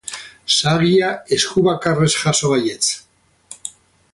[0.53, 2.91] Zahagia esku bakarrez jaso baietz.